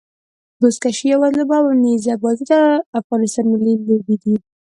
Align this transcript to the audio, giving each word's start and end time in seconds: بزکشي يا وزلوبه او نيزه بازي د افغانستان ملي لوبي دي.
بزکشي 0.59 1.05
يا 1.11 1.17
وزلوبه 1.21 1.55
او 1.61 1.67
نيزه 1.83 2.13
بازي 2.23 2.45
د 2.49 2.51
افغانستان 2.99 3.45
ملي 3.53 3.73
لوبي 3.87 4.15
دي. 4.23 4.35